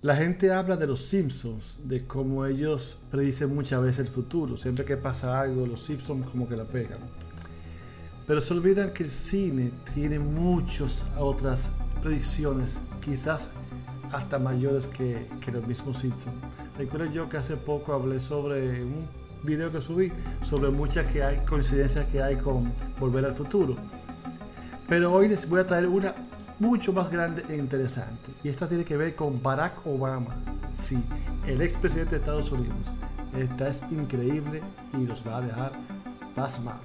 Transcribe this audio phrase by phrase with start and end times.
[0.00, 4.56] La gente habla de los Simpsons, de cómo ellos predicen muchas veces el futuro.
[4.56, 7.00] Siempre que pasa algo, los Simpsons como que la pegan.
[8.24, 13.50] Pero se olvidan que el cine tiene muchas otras predicciones, quizás
[14.12, 16.36] hasta mayores que, que los mismos Simpsons.
[16.78, 19.04] Recuerdo yo que hace poco hablé sobre un
[19.42, 20.12] video que subí,
[20.42, 23.74] sobre muchas que hay, coincidencias que hay con Volver al Futuro.
[24.88, 26.14] Pero hoy les voy a traer una
[26.58, 28.32] mucho más grande e interesante.
[28.42, 30.36] Y esta tiene que ver con Barack Obama.
[30.72, 31.02] Sí,
[31.46, 32.92] el expresidente de Estados Unidos.
[33.36, 34.62] Esta es increíble
[34.94, 35.72] y los va a dejar
[36.34, 36.82] pasmados.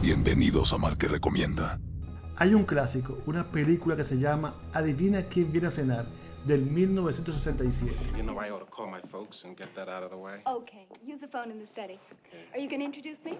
[0.00, 1.78] Bienvenidos a Mar que Recomienda.
[2.36, 6.06] Hay un clásico, una película que se llama Adivina quién viene a cenar,
[6.46, 7.94] del 1967.
[8.16, 10.40] You know, I ought to call my folks and get that out of the way.
[10.46, 12.00] Okay, use the phone in the study.
[12.54, 13.36] Are you going to introduce me?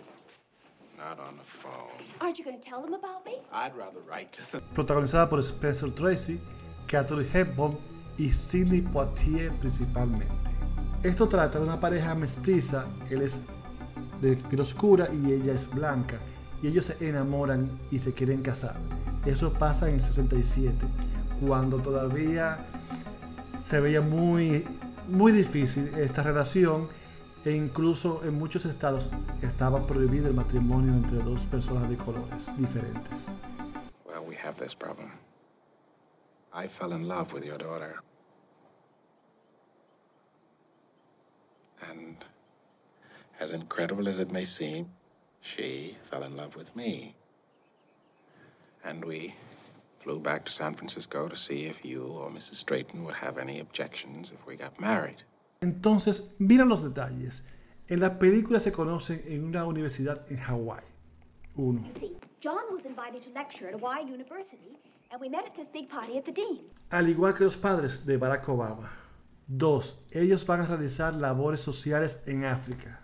[4.74, 6.41] Protagonizada por Spencer Tracy,
[6.86, 7.78] Catherine Hepburn
[8.18, 10.27] y Sidney Poitier principalmente.
[11.02, 13.41] Esto trata de una pareja mestiza, él es
[14.20, 16.19] de piel oscura y ella es blanca,
[16.62, 18.75] y ellos se enamoran y se quieren casar.
[19.25, 20.77] Eso pasa en el 67,
[21.41, 22.58] cuando todavía
[23.66, 24.66] se veía muy,
[25.08, 26.88] muy difícil esta relación
[27.44, 29.10] e incluso en muchos estados
[29.42, 33.30] estaba prohibido el matrimonio entre dos personas de colores diferentes.
[34.05, 35.10] Well, we have this problem.
[36.52, 38.02] I fell in love with your daughter.
[41.88, 42.16] And
[43.38, 44.86] as incredible as it may seem,
[45.41, 47.14] she fell in love with me.
[48.84, 49.34] And we
[50.00, 52.62] flew back to San Francisco to see if you or Mrs.
[52.64, 55.22] Straighton would have any objections if we got married.
[55.62, 57.44] Entonces, mira los detalles.
[57.86, 60.84] En la película se conocen en una universidad en Hawái.
[61.55, 61.83] Uno.
[61.86, 64.78] You see, John was invited to lecture at Hawaii University,
[65.11, 66.61] and we met at this big party at the Dean.
[66.91, 68.91] Al igual que los padres de Barack Obama.
[69.47, 70.06] Dos.
[70.12, 73.00] Ellos van a realizar labores sociales en África.